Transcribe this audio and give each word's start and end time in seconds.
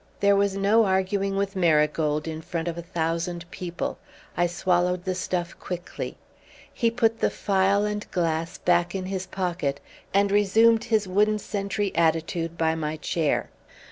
There 0.19 0.35
was 0.35 0.57
no 0.57 0.85
arguing 0.85 1.35
with 1.35 1.55
Marigold 1.55 2.27
in 2.27 2.41
front 2.41 2.67
of 2.67 2.75
a 2.75 2.81
thousand 2.81 3.45
people. 3.51 3.99
I 4.35 4.47
swallowed 4.47 5.05
the 5.05 5.13
stuff 5.13 5.55
quickly. 5.59 6.17
He 6.73 6.89
put 6.89 7.19
the 7.19 7.29
phial 7.29 7.85
and 7.85 8.09
glass 8.09 8.57
back 8.57 8.95
in 8.95 9.05
his 9.05 9.27
pocket 9.27 9.79
and 10.11 10.31
resumed 10.31 10.85
his 10.85 11.07
wooden 11.07 11.37
sentry 11.37 11.95
attitude 11.95 12.57
by 12.57 12.73
my 12.73 12.97
chair. 12.97 13.51